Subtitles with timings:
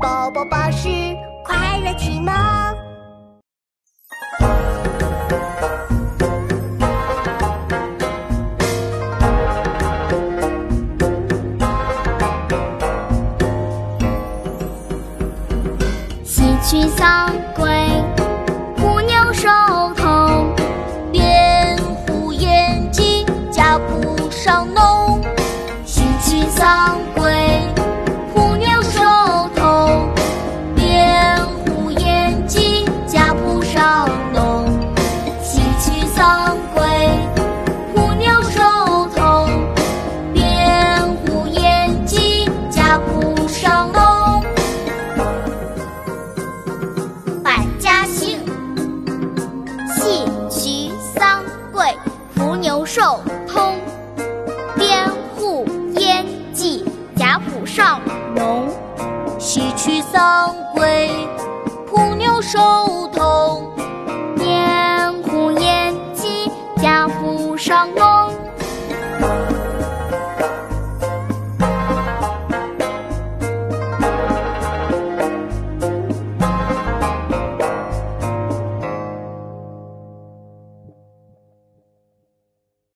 [0.00, 0.88] 宝宝巴士
[1.44, 2.32] 快乐启蒙。
[16.24, 17.68] 西去桑归，
[18.76, 19.48] 虎牛兽
[19.96, 20.54] 同，
[21.10, 21.76] 边
[22.06, 24.97] 户烟鸡，家谱上浓。
[38.18, 38.60] 牛兽
[39.14, 39.48] 通，
[40.34, 42.44] 边户烟迹，
[42.76, 44.42] 甲谱上浓。
[49.78, 50.24] 西
[50.56, 51.86] 去桑归，
[52.36, 53.76] 虎牛兽通，
[54.76, 55.64] 边户
[55.96, 56.84] 烟迹，
[57.16, 58.00] 甲谱上
[67.68, 67.92] 上是
[69.20, 69.57] 梦。